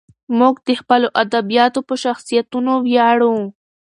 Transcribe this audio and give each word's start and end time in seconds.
موږ 0.39 0.55
د 0.67 0.69
خپلو 0.81 1.07
ادیبانو 1.21 1.79
په 1.87 1.95
شخصیتونو 2.03 2.71
ویاړو. 2.85 3.35